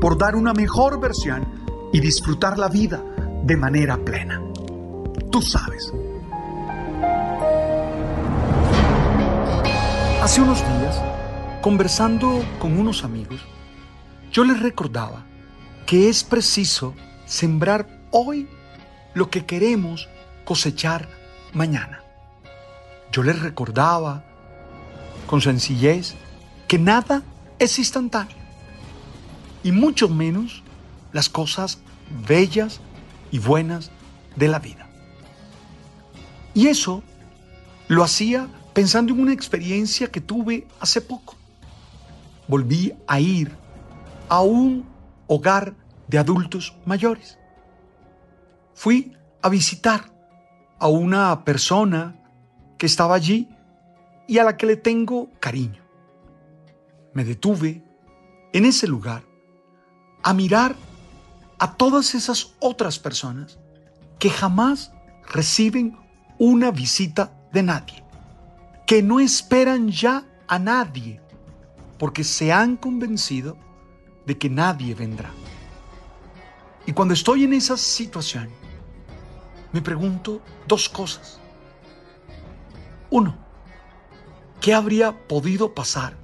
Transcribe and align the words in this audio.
por 0.00 0.16
dar 0.16 0.34
una 0.34 0.54
mejor 0.54 0.98
versión 0.98 1.46
y 1.92 2.00
disfrutar 2.00 2.58
la 2.58 2.68
vida 2.68 3.02
de 3.44 3.56
manera 3.56 3.98
plena. 3.98 4.40
Tú 5.30 5.42
sabes. 5.42 5.92
Hace 10.22 10.40
unos 10.40 10.58
días, 10.58 11.00
conversando 11.60 12.42
con 12.58 12.78
unos 12.78 13.04
amigos, 13.04 13.40
yo 14.32 14.44
les 14.44 14.60
recordaba 14.60 15.26
que 15.86 16.08
es 16.08 16.24
preciso 16.24 16.94
sembrar 17.26 17.86
hoy 18.10 18.48
lo 19.14 19.28
que 19.28 19.44
queremos 19.44 20.08
cosechar 20.44 21.08
mañana. 21.52 22.02
Yo 23.12 23.22
les 23.22 23.40
recordaba 23.40 24.24
con 25.26 25.40
sencillez 25.40 26.14
que 26.68 26.78
nada 26.78 27.22
es 27.58 27.78
instantáneo 27.78 28.39
y 29.62 29.72
mucho 29.72 30.08
menos 30.08 30.62
las 31.12 31.28
cosas 31.28 31.78
bellas 32.26 32.80
y 33.30 33.38
buenas 33.38 33.90
de 34.36 34.48
la 34.48 34.58
vida. 34.58 34.88
Y 36.54 36.68
eso 36.68 37.02
lo 37.88 38.02
hacía 38.02 38.48
pensando 38.72 39.12
en 39.12 39.20
una 39.20 39.32
experiencia 39.32 40.08
que 40.08 40.20
tuve 40.20 40.66
hace 40.80 41.00
poco. 41.00 41.36
Volví 42.48 42.92
a 43.06 43.20
ir 43.20 43.56
a 44.28 44.42
un 44.42 44.84
hogar 45.26 45.74
de 46.08 46.18
adultos 46.18 46.74
mayores. 46.84 47.38
Fui 48.74 49.16
a 49.42 49.48
visitar 49.48 50.12
a 50.78 50.88
una 50.88 51.44
persona 51.44 52.16
que 52.78 52.86
estaba 52.86 53.14
allí 53.14 53.48
y 54.26 54.38
a 54.38 54.44
la 54.44 54.56
que 54.56 54.66
le 54.66 54.76
tengo 54.76 55.28
cariño. 55.38 55.82
Me 57.12 57.24
detuve 57.24 57.84
en 58.52 58.64
ese 58.64 58.86
lugar 58.86 59.29
a 60.22 60.34
mirar 60.34 60.76
a 61.58 61.76
todas 61.76 62.14
esas 62.14 62.54
otras 62.58 62.98
personas 62.98 63.58
que 64.18 64.30
jamás 64.30 64.92
reciben 65.26 65.96
una 66.38 66.70
visita 66.70 67.32
de 67.52 67.62
nadie, 67.62 68.04
que 68.86 69.02
no 69.02 69.20
esperan 69.20 69.88
ya 69.88 70.24
a 70.48 70.58
nadie, 70.58 71.20
porque 71.98 72.24
se 72.24 72.52
han 72.52 72.76
convencido 72.76 73.56
de 74.26 74.38
que 74.38 74.48
nadie 74.48 74.94
vendrá. 74.94 75.30
Y 76.86 76.92
cuando 76.92 77.14
estoy 77.14 77.44
en 77.44 77.52
esa 77.52 77.76
situación, 77.76 78.48
me 79.72 79.82
pregunto 79.82 80.40
dos 80.66 80.88
cosas. 80.88 81.38
Uno, 83.10 83.36
¿qué 84.60 84.74
habría 84.74 85.26
podido 85.28 85.74
pasar 85.74 86.16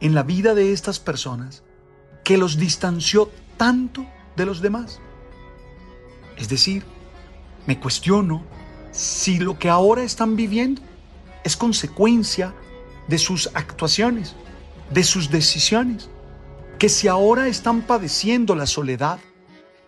en 0.00 0.14
la 0.14 0.22
vida 0.22 0.54
de 0.54 0.72
estas 0.72 0.98
personas 0.98 1.62
que 2.28 2.36
los 2.36 2.58
distanció 2.58 3.32
tanto 3.56 4.04
de 4.36 4.44
los 4.44 4.60
demás. 4.60 5.00
Es 6.36 6.50
decir, 6.50 6.84
me 7.66 7.80
cuestiono 7.80 8.44
si 8.92 9.38
lo 9.38 9.58
que 9.58 9.70
ahora 9.70 10.02
están 10.02 10.36
viviendo 10.36 10.82
es 11.42 11.56
consecuencia 11.56 12.54
de 13.06 13.16
sus 13.16 13.48
actuaciones, 13.54 14.36
de 14.90 15.04
sus 15.04 15.30
decisiones, 15.30 16.10
que 16.78 16.90
si 16.90 17.08
ahora 17.08 17.48
están 17.48 17.80
padeciendo 17.80 18.54
la 18.54 18.66
soledad 18.66 19.18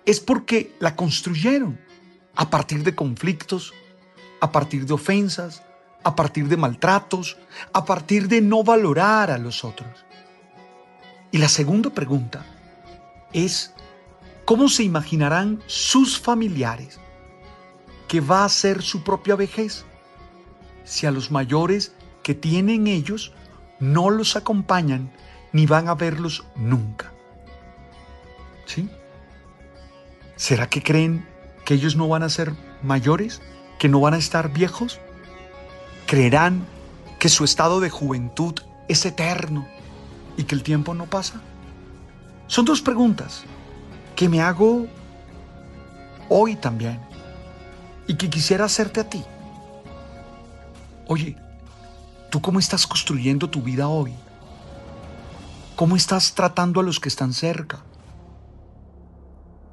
es 0.06 0.18
porque 0.18 0.74
la 0.78 0.96
construyeron 0.96 1.78
a 2.36 2.48
partir 2.48 2.84
de 2.84 2.94
conflictos, 2.94 3.74
a 4.40 4.50
partir 4.50 4.86
de 4.86 4.94
ofensas, 4.94 5.62
a 6.04 6.16
partir 6.16 6.48
de 6.48 6.56
maltratos, 6.56 7.36
a 7.74 7.84
partir 7.84 8.28
de 8.28 8.40
no 8.40 8.64
valorar 8.64 9.30
a 9.30 9.36
los 9.36 9.62
otros. 9.62 10.06
Y 11.32 11.38
la 11.38 11.48
segunda 11.48 11.90
pregunta 11.90 12.44
es, 13.32 13.72
¿cómo 14.44 14.68
se 14.68 14.82
imaginarán 14.82 15.62
sus 15.66 16.18
familiares 16.18 16.98
que 18.08 18.20
va 18.20 18.44
a 18.44 18.48
ser 18.48 18.82
su 18.82 19.04
propia 19.04 19.36
vejez 19.36 19.84
si 20.84 21.06
a 21.06 21.12
los 21.12 21.30
mayores 21.30 21.94
que 22.22 22.34
tienen 22.34 22.88
ellos 22.88 23.32
no 23.78 24.10
los 24.10 24.34
acompañan 24.34 25.12
ni 25.52 25.66
van 25.66 25.88
a 25.88 25.94
verlos 25.94 26.44
nunca? 26.56 27.12
¿Sí? 28.66 28.88
¿Será 30.34 30.68
que 30.68 30.82
creen 30.82 31.26
que 31.64 31.74
ellos 31.74 31.94
no 31.94 32.08
van 32.08 32.24
a 32.24 32.28
ser 32.28 32.54
mayores? 32.82 33.40
¿Que 33.78 33.88
no 33.88 34.00
van 34.00 34.14
a 34.14 34.18
estar 34.18 34.52
viejos? 34.52 34.98
¿Creerán 36.06 36.66
que 37.20 37.28
su 37.28 37.44
estado 37.44 37.78
de 37.78 37.90
juventud 37.90 38.54
es 38.88 39.06
eterno 39.06 39.68
y 40.36 40.44
que 40.44 40.54
el 40.54 40.62
tiempo 40.62 40.94
no 40.94 41.06
pasa? 41.06 41.40
Son 42.46 42.64
dos 42.64 42.82
preguntas 42.82 43.44
que 44.16 44.28
me 44.28 44.40
hago 44.40 44.86
hoy 46.28 46.56
también 46.56 47.00
y 48.06 48.14
que 48.14 48.28
quisiera 48.28 48.64
hacerte 48.64 49.00
a 49.00 49.08
ti. 49.08 49.22
Oye, 51.06 51.36
¿tú 52.30 52.40
cómo 52.40 52.58
estás 52.58 52.86
construyendo 52.86 53.50
tu 53.50 53.62
vida 53.62 53.88
hoy? 53.88 54.14
¿Cómo 55.76 55.96
estás 55.96 56.34
tratando 56.34 56.80
a 56.80 56.82
los 56.82 57.00
que 57.00 57.08
están 57.08 57.32
cerca? 57.32 57.84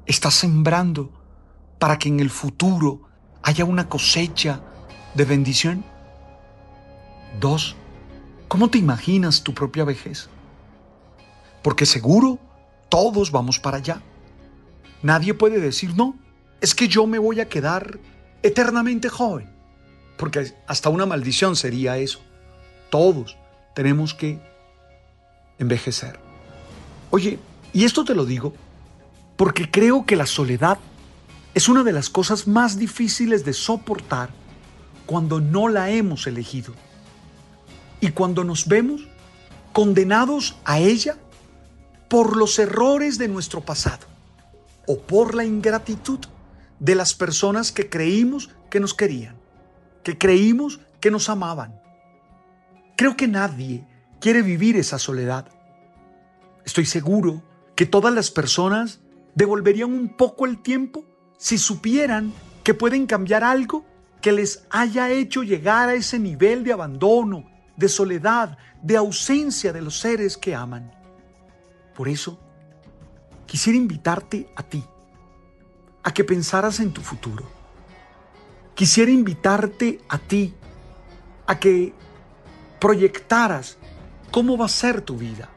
¿Estás 0.06 0.34
sembrando 0.34 1.10
para 1.78 1.98
que 1.98 2.08
en 2.08 2.20
el 2.20 2.30
futuro 2.30 3.08
haya 3.42 3.64
una 3.64 3.88
cosecha 3.88 4.60
de 5.14 5.24
bendición? 5.24 5.84
Dos, 7.40 7.76
¿cómo 8.48 8.70
te 8.70 8.78
imaginas 8.78 9.42
tu 9.42 9.52
propia 9.52 9.84
vejez? 9.84 10.28
Porque 11.68 11.84
seguro 11.84 12.38
todos 12.88 13.30
vamos 13.30 13.60
para 13.60 13.76
allá. 13.76 14.00
Nadie 15.02 15.34
puede 15.34 15.60
decir, 15.60 15.94
no, 15.94 16.16
es 16.62 16.74
que 16.74 16.88
yo 16.88 17.06
me 17.06 17.18
voy 17.18 17.40
a 17.40 17.48
quedar 17.50 17.98
eternamente 18.42 19.10
joven. 19.10 19.50
Porque 20.16 20.54
hasta 20.66 20.88
una 20.88 21.04
maldición 21.04 21.56
sería 21.56 21.98
eso. 21.98 22.20
Todos 22.88 23.36
tenemos 23.74 24.14
que 24.14 24.40
envejecer. 25.58 26.18
Oye, 27.10 27.38
y 27.74 27.84
esto 27.84 28.02
te 28.02 28.14
lo 28.14 28.24
digo 28.24 28.54
porque 29.36 29.70
creo 29.70 30.06
que 30.06 30.16
la 30.16 30.24
soledad 30.24 30.78
es 31.52 31.68
una 31.68 31.84
de 31.84 31.92
las 31.92 32.08
cosas 32.08 32.48
más 32.48 32.78
difíciles 32.78 33.44
de 33.44 33.52
soportar 33.52 34.30
cuando 35.04 35.38
no 35.38 35.68
la 35.68 35.90
hemos 35.90 36.26
elegido. 36.26 36.72
Y 38.00 38.12
cuando 38.12 38.42
nos 38.42 38.66
vemos 38.68 39.06
condenados 39.74 40.56
a 40.64 40.78
ella 40.78 41.18
por 42.08 42.36
los 42.36 42.58
errores 42.58 43.18
de 43.18 43.28
nuestro 43.28 43.60
pasado 43.60 44.06
o 44.86 44.98
por 44.98 45.34
la 45.34 45.44
ingratitud 45.44 46.20
de 46.80 46.94
las 46.94 47.14
personas 47.14 47.72
que 47.72 47.88
creímos 47.88 48.50
que 48.70 48.80
nos 48.80 48.94
querían, 48.94 49.36
que 50.02 50.16
creímos 50.16 50.80
que 51.00 51.10
nos 51.10 51.28
amaban. 51.28 51.80
Creo 52.96 53.16
que 53.16 53.28
nadie 53.28 53.86
quiere 54.20 54.42
vivir 54.42 54.76
esa 54.76 54.98
soledad. 54.98 55.46
Estoy 56.64 56.86
seguro 56.86 57.42
que 57.74 57.86
todas 57.86 58.12
las 58.12 58.30
personas 58.30 59.00
devolverían 59.34 59.92
un 59.92 60.16
poco 60.16 60.46
el 60.46 60.62
tiempo 60.62 61.04
si 61.36 61.58
supieran 61.58 62.32
que 62.64 62.74
pueden 62.74 63.06
cambiar 63.06 63.44
algo 63.44 63.84
que 64.20 64.32
les 64.32 64.66
haya 64.70 65.10
hecho 65.10 65.42
llegar 65.42 65.88
a 65.88 65.94
ese 65.94 66.18
nivel 66.18 66.64
de 66.64 66.72
abandono, 66.72 67.48
de 67.76 67.88
soledad, 67.88 68.58
de 68.82 68.96
ausencia 68.96 69.72
de 69.72 69.82
los 69.82 70.00
seres 70.00 70.36
que 70.36 70.54
aman. 70.54 70.97
Por 71.98 72.08
eso, 72.08 72.38
quisiera 73.44 73.76
invitarte 73.76 74.48
a 74.54 74.62
ti, 74.62 74.84
a 76.04 76.14
que 76.14 76.22
pensaras 76.22 76.78
en 76.78 76.92
tu 76.92 77.00
futuro, 77.00 77.44
quisiera 78.76 79.10
invitarte 79.10 80.00
a 80.08 80.16
ti 80.16 80.54
a 81.44 81.58
que 81.58 81.92
proyectaras 82.78 83.78
cómo 84.30 84.56
va 84.56 84.66
a 84.66 84.68
ser 84.68 85.00
tu 85.00 85.16
vida 85.16 85.48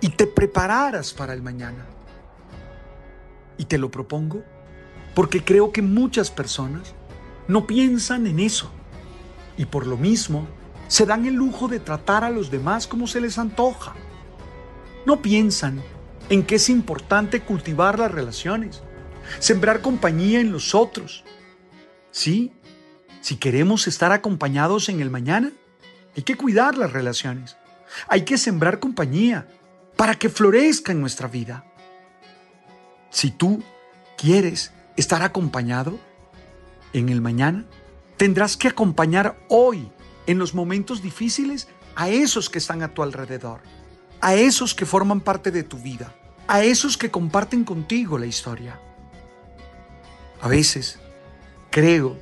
y 0.00 0.10
te 0.10 0.28
prepararas 0.28 1.12
para 1.12 1.32
el 1.32 1.42
mañana. 1.42 1.84
Y 3.58 3.64
te 3.64 3.76
lo 3.76 3.90
propongo 3.90 4.44
porque 5.16 5.42
creo 5.42 5.72
que 5.72 5.82
muchas 5.82 6.30
personas 6.30 6.94
no 7.48 7.66
piensan 7.66 8.28
en 8.28 8.38
eso 8.38 8.70
y 9.56 9.64
por 9.64 9.84
lo 9.88 9.96
mismo 9.96 10.46
se 10.86 11.06
dan 11.06 11.26
el 11.26 11.34
lujo 11.34 11.66
de 11.66 11.80
tratar 11.80 12.22
a 12.22 12.30
los 12.30 12.52
demás 12.52 12.86
como 12.86 13.08
se 13.08 13.20
les 13.20 13.36
antoja. 13.36 13.96
No 15.06 15.22
piensan 15.22 15.82
en 16.28 16.44
que 16.44 16.56
es 16.56 16.68
importante 16.68 17.40
cultivar 17.40 17.98
las 17.98 18.10
relaciones, 18.10 18.82
sembrar 19.38 19.80
compañía 19.80 20.40
en 20.40 20.50
los 20.50 20.74
otros. 20.74 21.24
Sí, 22.10 22.52
si 23.20 23.36
queremos 23.36 23.86
estar 23.86 24.10
acompañados 24.10 24.88
en 24.88 25.00
el 25.00 25.10
mañana, 25.10 25.52
hay 26.16 26.24
que 26.24 26.36
cuidar 26.36 26.76
las 26.76 26.92
relaciones. 26.92 27.56
Hay 28.08 28.22
que 28.22 28.36
sembrar 28.36 28.80
compañía 28.80 29.46
para 29.96 30.14
que 30.14 30.28
florezca 30.28 30.90
en 30.90 31.00
nuestra 31.00 31.28
vida. 31.28 31.64
Si 33.10 33.30
tú 33.30 33.62
quieres 34.18 34.72
estar 34.96 35.22
acompañado 35.22 35.98
en 36.92 37.10
el 37.10 37.20
mañana, 37.20 37.64
tendrás 38.16 38.56
que 38.56 38.68
acompañar 38.68 39.38
hoy 39.48 39.90
en 40.26 40.38
los 40.38 40.54
momentos 40.54 41.00
difíciles 41.00 41.68
a 41.94 42.08
esos 42.08 42.50
que 42.50 42.58
están 42.58 42.82
a 42.82 42.92
tu 42.92 43.02
alrededor, 43.02 43.60
a 44.20 44.34
esos 44.34 44.74
que 44.74 44.86
forman 44.86 45.20
parte 45.20 45.50
de 45.50 45.62
tu 45.62 45.78
vida, 45.78 46.12
a 46.46 46.62
esos 46.62 46.96
que 46.96 47.10
comparten 47.10 47.64
contigo 47.64 48.18
la 48.18 48.26
historia. 48.26 48.78
A 50.40 50.48
veces 50.48 50.98
creo 51.70 52.16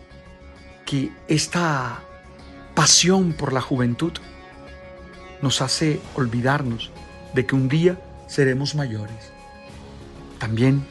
que 0.84 1.12
esta 1.28 2.00
pasión 2.74 3.32
por 3.32 3.52
la 3.52 3.60
juventud 3.60 4.12
nos 5.42 5.60
hace 5.62 6.00
olvidarnos 6.14 6.90
de 7.34 7.46
que 7.46 7.54
un 7.54 7.68
día 7.68 7.98
seremos 8.26 8.74
mayores. 8.74 9.32
También 10.38 10.86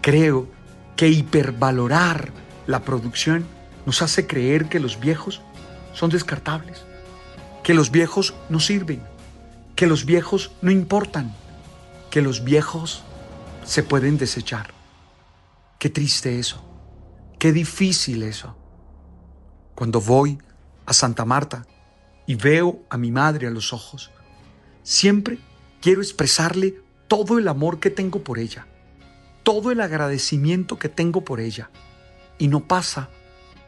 creo 0.00 0.48
que 0.96 1.08
hipervalorar 1.08 2.32
la 2.66 2.80
producción 2.80 3.46
nos 3.86 4.02
hace 4.02 4.26
creer 4.26 4.68
que 4.68 4.80
los 4.80 5.00
viejos 5.00 5.40
son 5.94 6.10
descartables, 6.10 6.84
que 7.62 7.74
los 7.74 7.90
viejos 7.90 8.34
no 8.48 8.60
sirven, 8.60 9.02
que 9.78 9.86
los 9.86 10.06
viejos 10.06 10.50
no 10.60 10.72
importan, 10.72 11.32
que 12.10 12.20
los 12.20 12.42
viejos 12.42 13.04
se 13.64 13.84
pueden 13.84 14.18
desechar. 14.18 14.74
Qué 15.78 15.88
triste 15.88 16.40
eso, 16.40 16.68
qué 17.38 17.52
difícil 17.52 18.24
eso. 18.24 18.56
Cuando 19.76 20.00
voy 20.00 20.36
a 20.84 20.92
Santa 20.92 21.24
Marta 21.24 21.64
y 22.26 22.34
veo 22.34 22.82
a 22.90 22.98
mi 22.98 23.12
madre 23.12 23.46
a 23.46 23.50
los 23.50 23.72
ojos, 23.72 24.10
siempre 24.82 25.38
quiero 25.80 26.02
expresarle 26.02 26.82
todo 27.06 27.38
el 27.38 27.46
amor 27.46 27.78
que 27.78 27.90
tengo 27.90 28.24
por 28.24 28.40
ella, 28.40 28.66
todo 29.44 29.70
el 29.70 29.80
agradecimiento 29.80 30.76
que 30.76 30.88
tengo 30.88 31.24
por 31.24 31.38
ella. 31.38 31.70
Y 32.36 32.48
no 32.48 32.66
pasa 32.66 33.10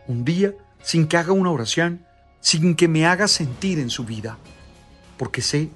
un 0.09 0.25
día 0.25 0.55
sin 0.83 1.06
que 1.06 1.19
haga 1.19 1.31
una 1.31 1.53
oración, 1.53 2.05
sin 2.41 2.75
que 2.75 2.89
me 2.89 3.06
haga 3.06 3.29
sentir 3.29 3.79
en 3.79 3.91
su 3.91 4.05
vida, 4.05 4.39
porque 5.17 5.41
sé 5.41 5.71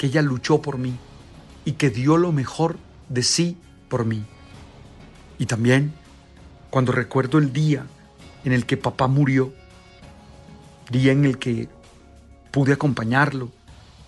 que 0.00 0.06
ella 0.06 0.22
luchó 0.22 0.62
por 0.62 0.78
mí 0.78 0.96
y 1.66 1.72
que 1.72 1.90
dio 1.90 2.16
lo 2.16 2.32
mejor 2.32 2.78
de 3.10 3.22
sí 3.22 3.58
por 3.90 4.06
mí. 4.06 4.24
Y 5.38 5.44
también 5.44 5.92
cuando 6.70 6.90
recuerdo 6.90 7.36
el 7.36 7.52
día 7.52 7.84
en 8.46 8.54
el 8.54 8.64
que 8.64 8.78
papá 8.78 9.08
murió, 9.08 9.52
día 10.90 11.12
en 11.12 11.26
el 11.26 11.36
que 11.36 11.68
pude 12.50 12.72
acompañarlo 12.72 13.50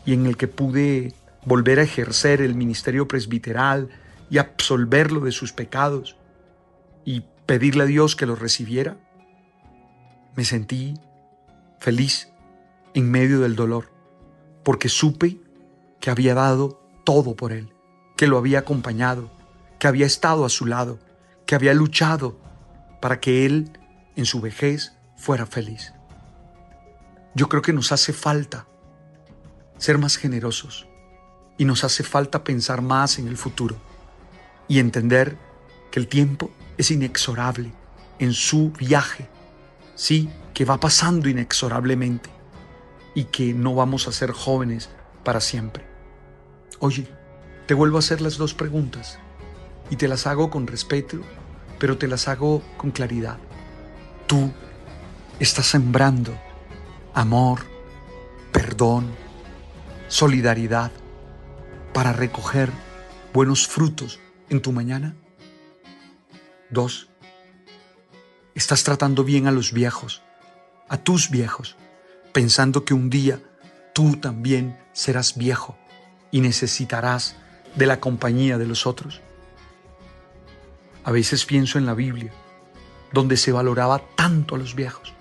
y 0.06 0.14
en 0.14 0.24
el 0.24 0.38
que 0.38 0.48
pude 0.48 1.12
volver 1.44 1.78
a 1.78 1.82
ejercer 1.82 2.40
el 2.40 2.54
ministerio 2.54 3.06
presbiteral 3.06 3.90
y 4.30 4.38
absolverlo 4.38 5.20
de 5.20 5.32
sus 5.32 5.52
pecados 5.52 6.16
y 7.04 7.22
pedirle 7.44 7.82
a 7.82 7.86
Dios 7.86 8.16
que 8.16 8.24
lo 8.24 8.34
recibiera, 8.34 8.96
me 10.36 10.46
sentí 10.46 10.94
feliz 11.80 12.32
en 12.94 13.10
medio 13.10 13.40
del 13.40 13.56
dolor, 13.56 13.92
porque 14.64 14.88
supe 14.88 15.36
que 16.02 16.10
había 16.10 16.34
dado 16.34 16.82
todo 17.04 17.36
por 17.36 17.52
él, 17.52 17.72
que 18.16 18.26
lo 18.26 18.36
había 18.36 18.58
acompañado, 18.58 19.30
que 19.78 19.86
había 19.86 20.04
estado 20.04 20.44
a 20.44 20.48
su 20.48 20.66
lado, 20.66 20.98
que 21.46 21.54
había 21.54 21.72
luchado 21.74 22.40
para 23.00 23.20
que 23.20 23.46
él 23.46 23.78
en 24.16 24.26
su 24.26 24.40
vejez 24.40 24.94
fuera 25.16 25.46
feliz. 25.46 25.94
Yo 27.36 27.48
creo 27.48 27.62
que 27.62 27.72
nos 27.72 27.92
hace 27.92 28.12
falta 28.12 28.66
ser 29.78 29.98
más 29.98 30.16
generosos 30.16 30.88
y 31.56 31.64
nos 31.64 31.84
hace 31.84 32.02
falta 32.02 32.42
pensar 32.42 32.82
más 32.82 33.20
en 33.20 33.28
el 33.28 33.36
futuro 33.36 33.76
y 34.66 34.80
entender 34.80 35.38
que 35.92 36.00
el 36.00 36.08
tiempo 36.08 36.50
es 36.78 36.90
inexorable 36.90 37.72
en 38.18 38.32
su 38.32 38.72
viaje, 38.72 39.28
sí, 39.94 40.28
que 40.52 40.64
va 40.64 40.80
pasando 40.80 41.28
inexorablemente 41.28 42.28
y 43.14 43.26
que 43.26 43.54
no 43.54 43.76
vamos 43.76 44.08
a 44.08 44.12
ser 44.12 44.32
jóvenes 44.32 44.90
para 45.22 45.40
siempre. 45.40 45.91
Oye, 46.84 47.06
te 47.68 47.74
vuelvo 47.74 47.98
a 47.98 48.00
hacer 48.00 48.20
las 48.20 48.38
dos 48.38 48.54
preguntas 48.54 49.20
y 49.88 49.94
te 49.94 50.08
las 50.08 50.26
hago 50.26 50.50
con 50.50 50.66
respeto, 50.66 51.20
pero 51.78 51.96
te 51.96 52.08
las 52.08 52.26
hago 52.26 52.60
con 52.76 52.90
claridad. 52.90 53.38
Tú 54.26 54.50
estás 55.38 55.66
sembrando 55.66 56.36
amor, 57.14 57.60
perdón, 58.50 59.12
solidaridad 60.08 60.90
para 61.94 62.12
recoger 62.12 62.72
buenos 63.32 63.68
frutos 63.68 64.18
en 64.48 64.60
tu 64.60 64.72
mañana? 64.72 65.14
Dos, 66.68 67.10
estás 68.56 68.82
tratando 68.82 69.22
bien 69.22 69.46
a 69.46 69.52
los 69.52 69.72
viejos, 69.72 70.20
a 70.88 70.96
tus 70.96 71.30
viejos, 71.30 71.76
pensando 72.32 72.84
que 72.84 72.92
un 72.92 73.08
día 73.08 73.40
tú 73.94 74.16
también 74.16 74.76
serás 74.92 75.36
viejo 75.38 75.78
y 76.32 76.40
necesitarás 76.40 77.36
de 77.76 77.86
la 77.86 78.00
compañía 78.00 78.58
de 78.58 78.66
los 78.66 78.86
otros. 78.86 79.20
A 81.04 81.12
veces 81.12 81.44
pienso 81.44 81.78
en 81.78 81.86
la 81.86 81.94
Biblia, 81.94 82.32
donde 83.12 83.36
se 83.36 83.52
valoraba 83.52 84.02
tanto 84.16 84.56
a 84.56 84.58
los 84.58 84.74
viejos. 84.74 85.14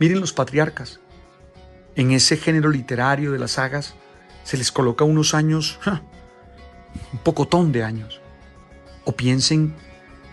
Miren 0.00 0.20
los 0.20 0.32
patriarcas, 0.32 0.98
en 1.94 2.10
ese 2.10 2.36
género 2.36 2.70
literario 2.70 3.32
de 3.32 3.38
las 3.38 3.52
sagas 3.52 3.94
se 4.44 4.56
les 4.56 4.70
coloca 4.70 5.04
unos 5.04 5.34
años, 5.34 5.78
un 7.12 7.18
pocotón 7.20 7.72
de 7.72 7.84
años. 7.84 8.20
O 9.04 9.12
piensen 9.12 9.74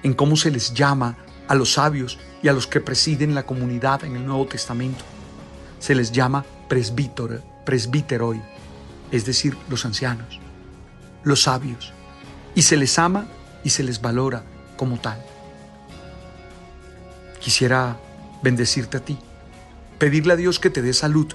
en 0.04 0.14
cómo 0.14 0.36
se 0.36 0.52
les 0.52 0.74
llama 0.74 1.18
a 1.48 1.56
los 1.56 1.74
sabios 1.74 2.20
y 2.42 2.48
a 2.48 2.54
los 2.54 2.68
que 2.68 2.82
presiden 2.82 3.34
la 3.36 3.44
comunidad 3.44 4.04
en 4.04 4.16
el 4.16 4.26
Nuevo 4.26 4.46
Testamento. 4.46 5.04
Se 5.80 5.96
les 5.96 6.12
llama 6.12 6.46
presbítero, 6.68 7.42
presbíteroi, 7.66 8.42
es 9.14 9.26
decir, 9.26 9.56
los 9.70 9.86
ancianos, 9.86 10.42
los 11.24 11.44
sabios. 11.44 11.94
Y 12.56 12.64
se 12.64 12.76
les 12.76 13.00
ama 13.00 13.28
y 13.64 13.70
se 13.70 13.84
les 13.84 14.02
valora 14.02 14.44
como 14.76 15.00
tal. 15.00 15.24
Quisiera 17.40 17.98
bendecirte 18.42 18.98
a 18.98 19.06
ti, 19.06 19.18
pedirle 19.98 20.34
a 20.34 20.36
Dios 20.36 20.60
que 20.60 20.70
te 20.70 20.82
dé 20.82 20.92
salud 20.92 21.34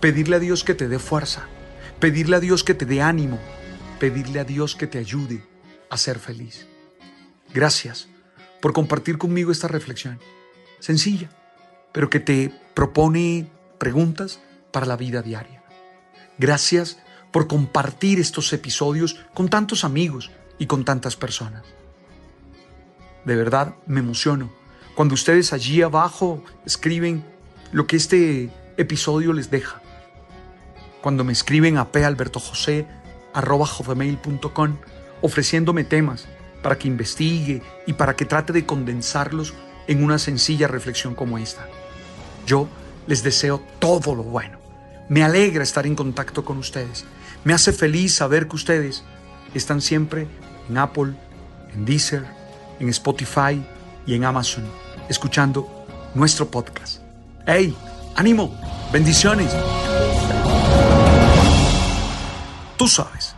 pedirle 0.00 0.36
a 0.36 0.38
Dios 0.38 0.64
que 0.64 0.74
te 0.74 0.88
dé 0.88 0.98
fuerza, 0.98 1.46
pedirle 2.00 2.36
a 2.36 2.40
Dios 2.40 2.64
que 2.64 2.74
te 2.74 2.86
dé 2.86 3.02
ánimo, 3.02 3.38
pedirle 3.98 4.40
a 4.40 4.44
Dios 4.44 4.76
que 4.76 4.86
te 4.86 4.98
ayude 4.98 5.44
a 5.90 5.96
ser 5.96 6.18
feliz. 6.18 6.66
Gracias 7.52 8.08
por 8.60 8.72
compartir 8.72 9.18
conmigo 9.18 9.50
esta 9.50 9.68
reflexión, 9.68 10.20
sencilla, 10.78 11.30
pero 11.92 12.10
que 12.10 12.20
te 12.20 12.52
propone 12.74 13.50
preguntas 13.78 14.40
para 14.72 14.86
la 14.86 14.96
vida 14.96 15.22
diaria. 15.22 15.57
Gracias 16.38 16.98
por 17.30 17.46
compartir 17.46 18.18
estos 18.20 18.52
episodios 18.52 19.16
con 19.34 19.48
tantos 19.48 19.84
amigos 19.84 20.30
y 20.58 20.66
con 20.66 20.84
tantas 20.84 21.16
personas. 21.16 21.62
De 23.24 23.36
verdad 23.36 23.74
me 23.86 24.00
emociono 24.00 24.50
cuando 24.94 25.14
ustedes 25.14 25.52
allí 25.52 25.82
abajo 25.82 26.42
escriben 26.64 27.24
lo 27.72 27.86
que 27.86 27.96
este 27.96 28.50
episodio 28.76 29.32
les 29.32 29.50
deja 29.50 29.82
cuando 31.00 31.24
me 31.24 31.32
escriben 31.32 31.76
a 31.76 31.92
palbertojose.com 31.92 34.76
ofreciéndome 35.20 35.84
temas 35.84 36.26
para 36.62 36.78
que 36.78 36.88
investigue 36.88 37.62
y 37.86 37.92
para 37.92 38.16
que 38.16 38.24
trate 38.24 38.52
de 38.52 38.66
condensarlos 38.66 39.54
en 39.86 40.02
una 40.02 40.18
sencilla 40.18 40.66
reflexión 40.68 41.14
como 41.14 41.38
esta. 41.38 41.66
Yo 42.46 42.68
les 43.06 43.22
deseo 43.22 43.62
todo 43.78 44.14
lo 44.14 44.22
bueno. 44.22 44.57
Me 45.08 45.22
alegra 45.22 45.62
estar 45.62 45.86
en 45.86 45.94
contacto 45.94 46.44
con 46.44 46.58
ustedes. 46.58 47.04
Me 47.44 47.54
hace 47.54 47.72
feliz 47.72 48.14
saber 48.14 48.46
que 48.46 48.56
ustedes 48.56 49.04
están 49.54 49.80
siempre 49.80 50.28
en 50.68 50.76
Apple, 50.76 51.14
en 51.72 51.84
Deezer, 51.86 52.24
en 52.78 52.90
Spotify 52.90 53.64
y 54.06 54.14
en 54.14 54.24
Amazon, 54.24 54.64
escuchando 55.08 55.86
nuestro 56.14 56.50
podcast. 56.50 57.00
¡Hey! 57.46 57.74
¡Ánimo! 58.16 58.54
¡Bendiciones! 58.92 59.50
Tú 62.76 62.86
sabes. 62.86 63.37